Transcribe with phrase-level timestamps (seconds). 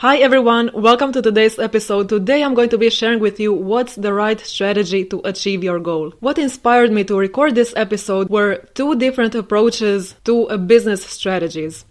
[0.00, 2.08] Hi everyone, welcome to today's episode.
[2.08, 5.78] Today I'm going to be sharing with you what's the right strategy to achieve your
[5.78, 6.14] goal.
[6.20, 11.84] What inspired me to record this episode were two different approaches to business strategies.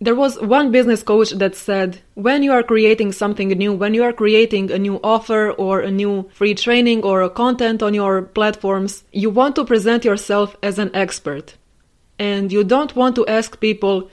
[0.00, 4.04] There was one business coach that said, when you are creating something new, when you
[4.04, 8.22] are creating a new offer or a new free training or a content on your
[8.22, 11.56] platforms, you want to present yourself as an expert.
[12.16, 14.08] And you don't want to ask people,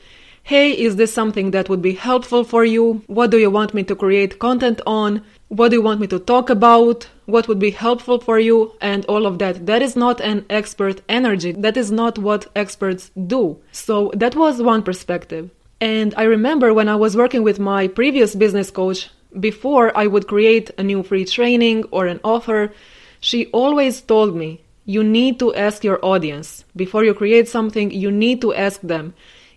[0.46, 3.02] Hey, is this something that would be helpful for you?
[3.08, 5.22] What do you want me to create content on?
[5.48, 7.08] What do you want me to talk about?
[7.28, 8.74] What would be helpful for you?
[8.82, 9.66] And all of that.
[9.68, 11.54] That is not an expert energy.
[11.54, 13.58] That is not what experts do.
[13.72, 15.50] So that was one perspective.
[15.80, 20.28] And I remember when I was working with my previous business coach, before I would
[20.28, 22.74] create a new free training or an offer,
[23.22, 26.66] she always told me, you need to ask your audience.
[26.76, 29.14] Before you create something, you need to ask them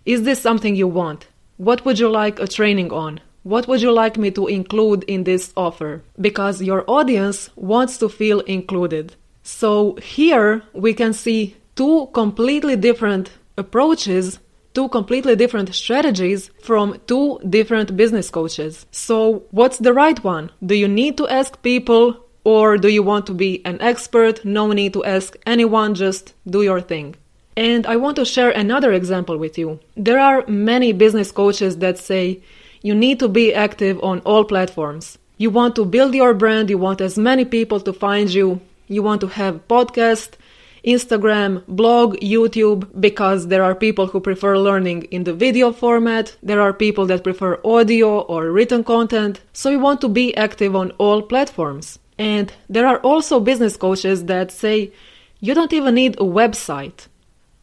[0.07, 1.27] is this something you want?
[1.57, 3.19] What would you like a training on?
[3.43, 6.01] What would you like me to include in this offer?
[6.19, 9.15] Because your audience wants to feel included.
[9.43, 14.39] So here we can see two completely different approaches,
[14.73, 18.85] two completely different strategies from two different business coaches.
[18.91, 20.51] So what's the right one?
[20.65, 24.45] Do you need to ask people or do you want to be an expert?
[24.45, 27.15] No need to ask anyone, just do your thing.
[27.57, 29.79] And I want to share another example with you.
[29.95, 32.39] There are many business coaches that say
[32.83, 35.17] you need to be active on all platforms.
[35.39, 39.01] You want to build your brand, you want as many people to find you, you
[39.01, 40.33] want to have podcast,
[40.85, 46.61] Instagram, blog, YouTube, because there are people who prefer learning in the video format, there
[46.61, 50.91] are people that prefer audio or written content, so you want to be active on
[50.99, 51.97] all platforms.
[52.19, 54.91] And there are also business coaches that say
[55.39, 57.07] you don't even need a website.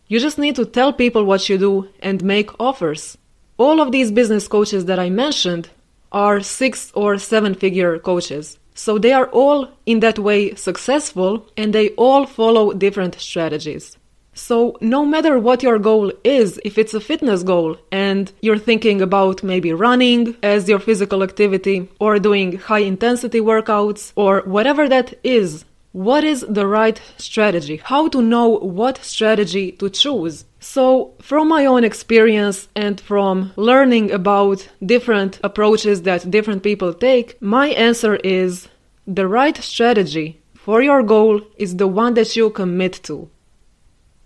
[0.07, 3.17] You just need to tell people what you do and make offers.
[3.57, 5.71] All of these business coaches that I mentioned
[6.13, 8.59] are six or seven figure coaches.
[8.75, 13.97] So they are all in that way successful and they all follow different strategies.
[14.37, 19.01] So, no matter what your goal is, if it's a fitness goal and you're thinking
[19.01, 25.15] about maybe running as your physical activity or doing high intensity workouts or whatever that
[25.23, 25.65] is,
[25.95, 27.77] what is the right strategy?
[27.77, 30.45] How to know what strategy to choose?
[30.59, 37.41] So, from my own experience and from learning about different approaches that different people take,
[37.41, 38.67] my answer is
[39.07, 43.31] the right strategy for your goal is the one that you commit to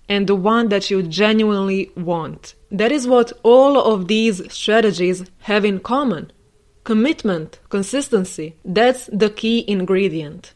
[0.08, 2.54] and the one that you genuinely want.
[2.70, 6.32] That is what all of these strategies have in common
[6.84, 8.56] commitment, consistency.
[8.64, 10.54] That's the key ingredient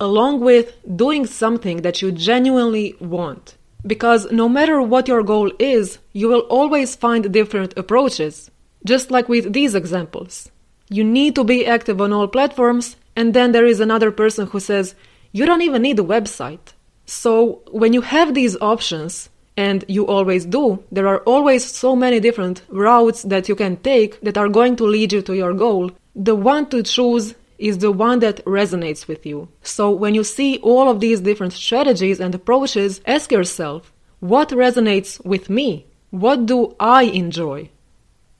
[0.00, 3.56] along with doing something that you genuinely want.
[3.86, 8.50] Because no matter what your goal is, you will always find different approaches.
[8.84, 10.50] Just like with these examples.
[10.88, 14.60] You need to be active on all platforms, and then there is another person who
[14.60, 14.94] says,
[15.32, 16.72] you don't even need a website.
[17.06, 22.20] So when you have these options, and you always do, there are always so many
[22.20, 25.90] different routes that you can take that are going to lead you to your goal.
[26.14, 29.48] The one to choose is the one that resonates with you.
[29.62, 35.24] So when you see all of these different strategies and approaches, ask yourself, what resonates
[35.24, 35.86] with me?
[36.10, 37.70] What do I enjoy?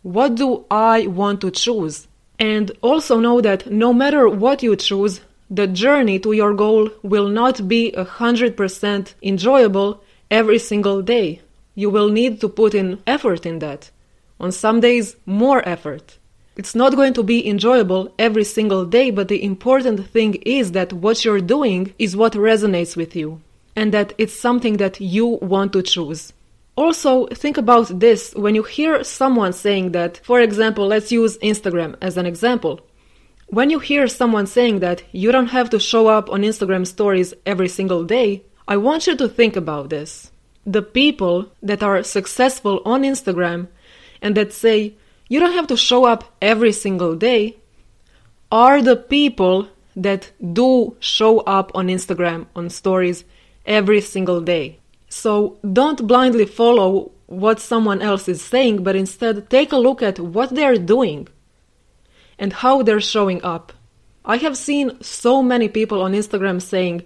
[0.03, 2.09] What do I want to choose?
[2.39, 7.29] And also know that no matter what you choose, the journey to your goal will
[7.29, 11.41] not be 100% enjoyable every single day.
[11.75, 13.91] You will need to put in effort in that.
[14.39, 16.18] On some days, more effort.
[16.59, 20.93] It's not going to be enjoyable every single day, but the important thing is that
[20.93, 23.41] what you're doing is what resonates with you
[23.77, 26.33] and that it's something that you want to choose.
[26.75, 31.95] Also, think about this when you hear someone saying that, for example, let's use Instagram
[32.01, 32.81] as an example.
[33.47, 37.35] When you hear someone saying that you don't have to show up on Instagram stories
[37.47, 40.33] every single day, I want you to think about this.
[40.67, 43.69] The people that are successful on Instagram
[44.21, 44.97] and that say,
[45.29, 47.57] you don't have to show up every single day,
[48.51, 53.25] are the people that do show up on Instagram on stories
[53.67, 54.79] every single day.
[55.09, 60.19] So don't blindly follow what someone else is saying, but instead take a look at
[60.19, 61.29] what they're doing
[62.39, 63.73] and how they're showing up.
[64.25, 67.05] I have seen so many people on Instagram saying,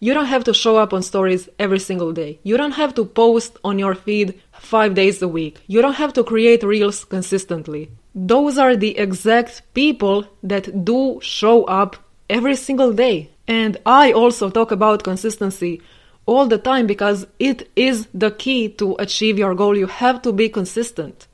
[0.00, 2.40] you don't have to show up on stories every single day.
[2.42, 5.60] You don't have to post on your feed five days a week.
[5.66, 7.90] You don't have to create reels consistently.
[8.14, 11.96] Those are the exact people that do show up
[12.30, 13.30] every single day.
[13.46, 15.82] And I also talk about consistency
[16.24, 19.76] all the time because it is the key to achieve your goal.
[19.76, 21.26] You have to be consistent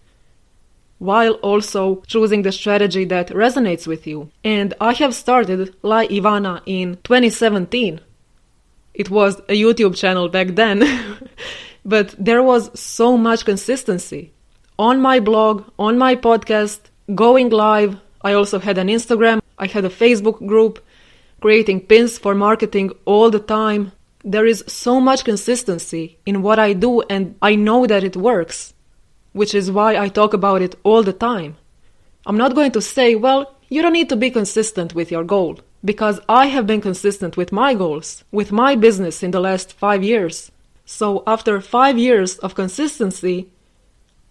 [0.99, 4.31] while also choosing the strategy that resonates with you.
[4.43, 8.01] And I have started Laivana in 2017.
[8.97, 10.83] It was a YouTube channel back then,
[11.85, 14.33] but there was so much consistency
[14.79, 16.81] on my blog, on my podcast,
[17.15, 17.99] going live.
[18.23, 20.83] I also had an Instagram, I had a Facebook group,
[21.43, 23.93] creating pins for marketing all the time.
[24.25, 28.73] There is so much consistency in what I do, and I know that it works,
[29.35, 31.57] which is why I talk about it all the time.
[32.25, 35.61] I'm not going to say, well, you don't need to be consistent with your goal,
[35.87, 40.03] because I have been consistent with my goals, with my business in the last five
[40.03, 40.51] years.
[40.85, 43.49] So, after five years of consistency,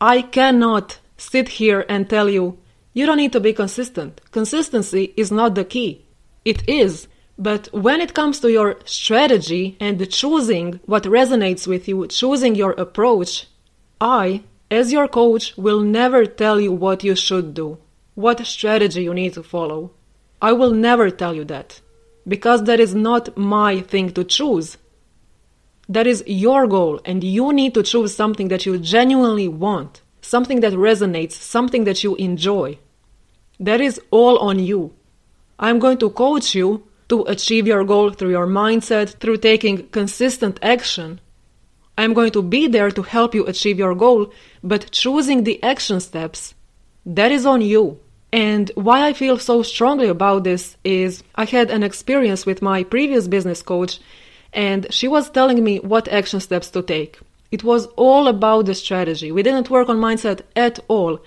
[0.01, 2.57] I cannot sit here and tell you,
[2.93, 4.19] you don't need to be consistent.
[4.31, 6.05] Consistency is not the key.
[6.43, 7.07] It is.
[7.37, 12.71] But when it comes to your strategy and choosing what resonates with you, choosing your
[12.71, 13.47] approach,
[14.01, 17.77] I, as your coach, will never tell you what you should do,
[18.13, 19.91] what strategy you need to follow.
[20.41, 21.81] I will never tell you that.
[22.27, 24.77] Because that is not my thing to choose.
[25.87, 30.61] That is your goal, and you need to choose something that you genuinely want, something
[30.61, 32.79] that resonates, something that you enjoy.
[33.59, 34.93] That is all on you.
[35.59, 40.57] I'm going to coach you to achieve your goal through your mindset, through taking consistent
[40.61, 41.21] action.
[41.97, 44.33] I'm going to be there to help you achieve your goal,
[44.63, 46.55] but choosing the action steps,
[47.05, 47.99] that is on you.
[48.35, 52.83] And why I feel so strongly about this is I had an experience with my
[52.83, 53.99] previous business coach,
[54.51, 57.17] and she was telling me what action steps to take.
[57.51, 59.31] It was all about the strategy.
[59.31, 61.21] We didn't work on mindset at all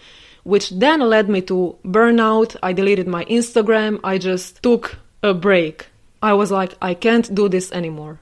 [0.49, 2.57] which then led me to burnout.
[2.63, 4.01] I deleted my Instagram.
[4.03, 5.89] I just took a break.
[6.23, 8.19] I was like, I can't do this anymore.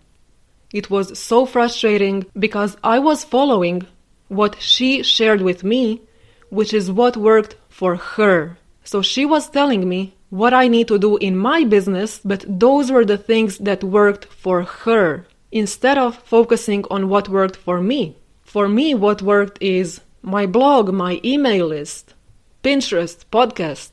[0.72, 3.86] It was so frustrating because I was following
[4.26, 6.02] what she shared with me,
[6.50, 8.58] which is what worked for her.
[8.86, 12.92] So she was telling me what I need to do in my business, but those
[12.92, 18.16] were the things that worked for her instead of focusing on what worked for me.
[18.44, 22.14] For me, what worked is my blog, my email list,
[22.62, 23.90] Pinterest, podcast.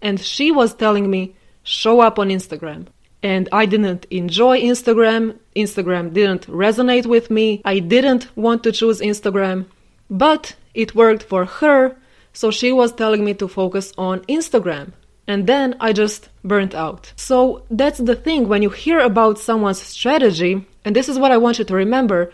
[0.00, 2.86] And she was telling me, show up on Instagram.
[3.22, 5.38] And I didn't enjoy Instagram.
[5.54, 7.60] Instagram didn't resonate with me.
[7.66, 9.66] I didn't want to choose Instagram.
[10.08, 11.96] But it worked for her,
[12.32, 14.92] so she was telling me to focus on Instagram.
[15.26, 17.12] And then I just burnt out.
[17.16, 21.36] So that's the thing when you hear about someone's strategy, and this is what I
[21.36, 22.32] want you to remember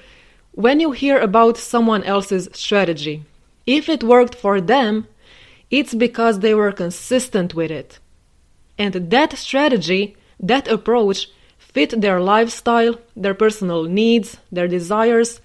[0.56, 3.22] when you hear about someone else's strategy,
[3.66, 5.06] if it worked for them,
[5.70, 7.98] it's because they were consistent with it.
[8.78, 11.28] And that strategy, that approach,
[11.58, 15.40] fit their lifestyle, their personal needs, their desires,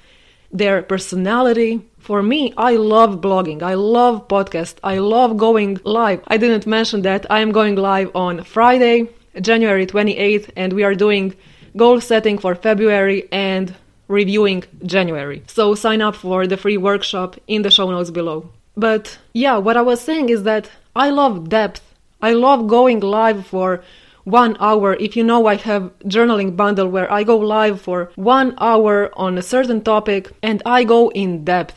[0.52, 1.82] their personality.
[2.00, 3.62] For me, I love blogging.
[3.62, 4.76] I love podcast.
[4.84, 6.22] I love going live.
[6.28, 9.10] I didn't mention that I am going live on Friday,
[9.40, 11.36] January 28th, and we are doing
[11.78, 13.74] goal setting for February and
[14.08, 15.44] reviewing January.
[15.48, 18.50] So sign up for the free workshop in the show notes below.
[18.76, 21.82] But yeah, what I was saying is that I love depth.
[22.22, 23.84] I love going live for
[24.24, 24.96] one hour.
[24.96, 29.38] If you know, I have journaling bundle where I go live for one hour on
[29.38, 31.76] a certain topic and I go in depth.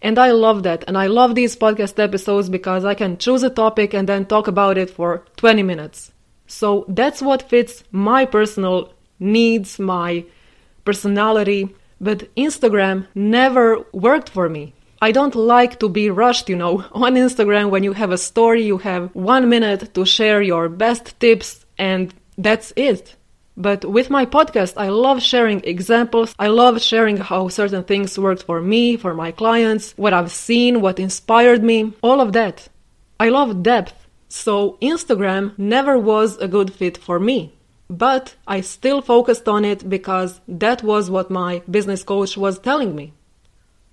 [0.00, 0.84] And I love that.
[0.88, 4.48] And I love these podcast episodes because I can choose a topic and then talk
[4.48, 6.12] about it for 20 minutes.
[6.46, 10.24] So that's what fits my personal needs, my
[10.84, 11.74] personality.
[12.00, 14.74] But Instagram never worked for me.
[15.00, 16.84] I don't like to be rushed, you know.
[16.92, 21.18] On Instagram, when you have a story, you have one minute to share your best
[21.18, 23.16] tips, and that's it.
[23.56, 26.34] But with my podcast, I love sharing examples.
[26.38, 30.80] I love sharing how certain things worked for me, for my clients, what I've seen,
[30.80, 32.68] what inspired me, all of that.
[33.20, 33.94] I love depth.
[34.28, 37.52] So Instagram never was a good fit for me.
[37.90, 42.96] But I still focused on it because that was what my business coach was telling
[42.96, 43.12] me.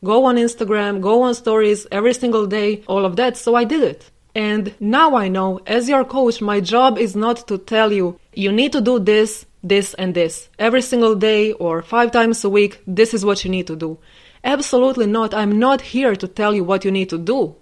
[0.02, 3.36] Go on Instagram, go on stories every single day, all of that.
[3.36, 4.10] So I did it.
[4.36, 8.52] And now I know, as your coach, my job is not to tell you, you
[8.52, 10.50] need to do this, this, and this.
[10.60, 13.98] Every single day or five times a week, this is what you need to do.
[14.44, 15.34] Absolutely not.
[15.34, 17.56] I'm not here to tell you what you need to do.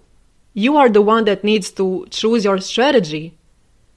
[0.54, 3.36] You are the one that needs to choose your strategy.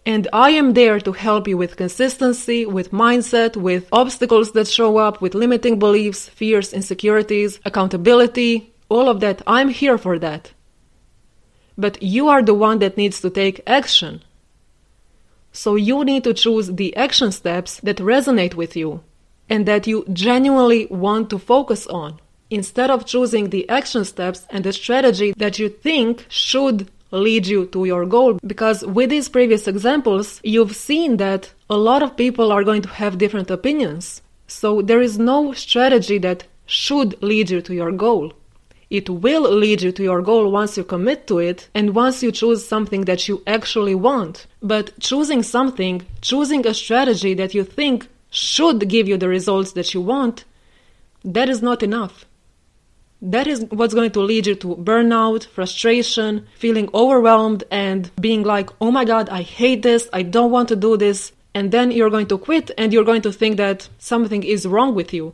[0.05, 4.97] And I am there to help you with consistency, with mindset, with obstacles that show
[4.97, 9.43] up, with limiting beliefs, fears, insecurities, accountability, all of that.
[9.45, 10.51] I'm here for that.
[11.77, 14.21] But you are the one that needs to take action.
[15.51, 19.03] So you need to choose the action steps that resonate with you
[19.49, 24.63] and that you genuinely want to focus on instead of choosing the action steps and
[24.63, 28.39] the strategy that you think should lead you to your goal.
[28.45, 32.89] Because with these previous examples, you've seen that a lot of people are going to
[32.89, 34.21] have different opinions.
[34.47, 38.33] So there is no strategy that should lead you to your goal.
[38.91, 42.29] It will lead you to your goal once you commit to it and once you
[42.29, 44.47] choose something that you actually want.
[44.61, 49.93] But choosing something, choosing a strategy that you think should give you the results that
[49.93, 50.43] you want,
[51.23, 52.25] that is not enough.
[53.21, 58.69] That is what's going to lead you to burnout, frustration, feeling overwhelmed, and being like,
[58.81, 61.31] oh my god, I hate this, I don't want to do this.
[61.53, 64.95] And then you're going to quit and you're going to think that something is wrong
[64.95, 65.33] with you.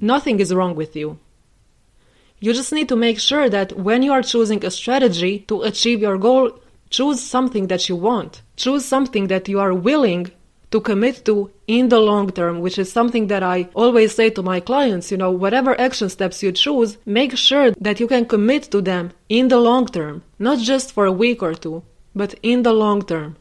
[0.00, 1.18] Nothing is wrong with you.
[2.40, 6.00] You just need to make sure that when you are choosing a strategy to achieve
[6.00, 6.58] your goal,
[6.90, 8.42] choose something that you want.
[8.56, 10.30] Choose something that you are willing
[10.70, 14.42] to commit to in the long term, which is something that I always say to
[14.42, 15.10] my clients.
[15.10, 19.12] You know, whatever action steps you choose, make sure that you can commit to them
[19.28, 21.82] in the long term, not just for a week or two,
[22.14, 23.36] but in the long term.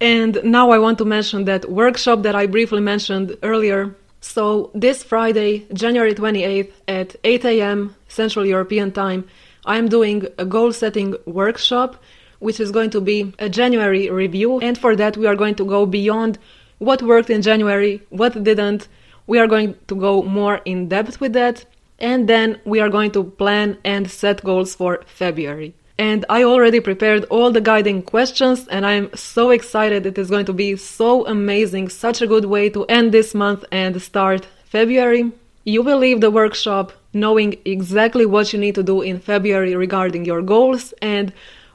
[0.00, 3.94] And now I want to mention that workshop that I briefly mentioned earlier.
[4.22, 7.96] So, this Friday, January 28th at 8 a.m.
[8.08, 9.28] Central European Time,
[9.66, 12.02] I am doing a goal setting workshop
[12.38, 14.58] which is going to be a January review.
[14.60, 16.38] And for that, we are going to go beyond
[16.78, 18.88] what worked in January, what didn't.
[19.28, 21.64] We are going to go more in depth with that.
[22.00, 25.74] And then we are going to plan and set goals for February.
[25.98, 30.06] And I already prepared all the guiding questions, and I'm so excited.
[30.06, 33.64] It is going to be so amazing, such a good way to end this month
[33.70, 35.30] and start February.
[35.64, 40.24] You will leave the workshop knowing exactly what you need to do in February regarding
[40.24, 41.32] your goals and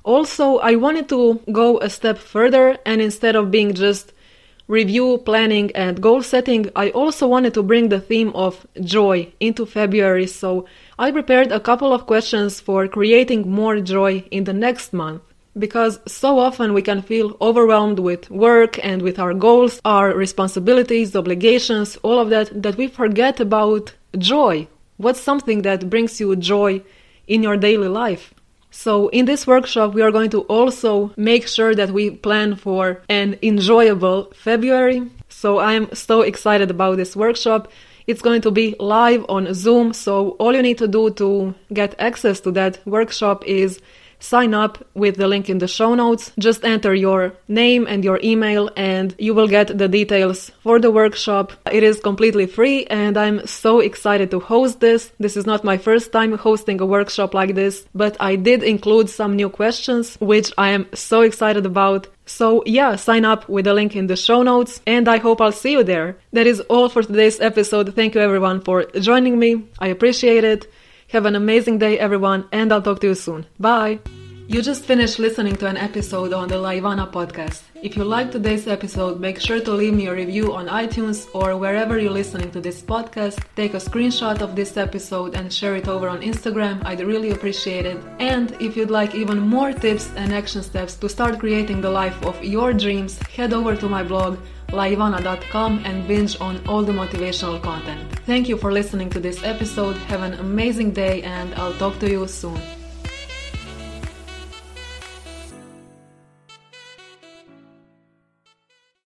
[0.08, 4.14] also, I wanted to go a step further and instead of being just
[4.68, 9.66] review, planning, and goal setting, I also wanted to bring the theme of joy into
[9.66, 10.28] February.
[10.28, 10.66] So
[11.00, 15.22] I prepared a couple of questions for creating more joy in the next month.
[15.58, 21.16] Because so often we can feel overwhelmed with work and with our goals, our responsibilities,
[21.16, 24.68] obligations, all of that, that we forget about joy.
[24.98, 26.84] What's something that brings you joy
[27.28, 28.36] in your daily life?
[28.72, 33.02] So, in this workshop, we are going to also make sure that we plan for
[33.10, 35.10] an enjoyable February.
[35.30, 37.72] So, I'm so excited about this workshop.
[38.08, 39.94] It's going to be live on Zoom.
[39.94, 43.82] So, all you need to do to get access to that workshop is
[44.20, 46.32] sign up with the link in the show notes.
[46.40, 50.92] Just enter your name and your email, and you will get the details for the
[50.92, 51.54] workshop.
[51.72, 55.12] It is completely free, and I'm so excited to host this.
[55.20, 59.10] This is not my first time hosting a workshop like this, but I did include
[59.10, 62.08] some new questions, which I am so excited about.
[62.26, 65.54] So, yeah, sign up with the link in the show notes, and I hope I'll
[65.54, 66.18] see you there.
[66.34, 67.96] That is all for today's episode.
[67.96, 69.70] Thank you everyone for joining me.
[69.80, 70.68] I appreciate it.
[71.12, 73.46] Have an amazing day, everyone, and I'll talk to you soon.
[73.58, 74.00] Bye!
[74.50, 77.62] You just finished listening to an episode on the Laivana podcast.
[77.82, 81.56] If you liked today's episode, make sure to leave me a review on iTunes or
[81.56, 83.42] wherever you're listening to this podcast.
[83.56, 86.86] Take a screenshot of this episode and share it over on Instagram.
[86.86, 88.04] I'd really appreciate it.
[88.20, 92.22] And if you'd like even more tips and action steps to start creating the life
[92.26, 97.62] of your dreams, head over to my blog laivana.com and binge on all the motivational
[97.62, 98.02] content.
[98.26, 99.98] Thank you for listening to this episode.
[100.08, 102.60] Have an amazing day and I'll talk to you soon.